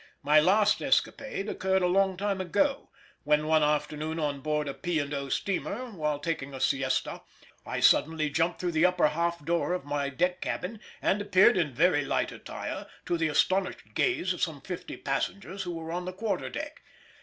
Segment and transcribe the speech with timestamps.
[0.23, 2.89] My last escapade occurred a long time ago,
[3.23, 4.99] when one afternoon on board a P.
[5.13, 5.29] & O.
[5.29, 7.21] steamer, while taking a siesta,
[7.67, 11.71] I suddenly jumped through the upper half door of my deck cabin and appeared in
[11.71, 16.13] very light attire, to the astonished gaze of some fifty passengers who were on the
[16.13, 16.81] quarter deck.